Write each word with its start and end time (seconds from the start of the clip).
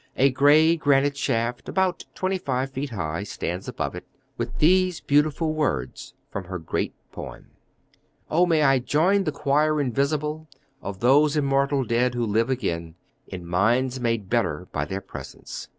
A 0.17 0.31
gray 0.31 0.75
granite 0.77 1.15
shaft, 1.15 1.69
about 1.69 2.05
twenty 2.15 2.39
five 2.39 2.71
feet 2.71 2.89
high, 2.89 3.21
stands 3.21 3.67
above 3.67 3.93
it, 3.93 4.07
with 4.35 4.57
these 4.57 4.99
beautiful 4.99 5.53
words 5.53 6.15
from 6.31 6.45
her 6.45 6.57
great 6.57 6.95
poem: 7.11 7.51
"O 8.27 8.47
may 8.47 8.63
I 8.63 8.79
join 8.79 9.25
the 9.25 9.31
choir 9.31 9.79
invisible, 9.79 10.47
Of 10.81 11.01
those 11.01 11.37
immortal 11.37 11.83
dead 11.83 12.15
who 12.15 12.25
live 12.25 12.49
again 12.49 12.95
In 13.27 13.45
minds 13.45 13.99
made 13.99 14.27
better 14.27 14.67
by 14.71 14.85
their 14.85 15.01
presence." 15.01 15.67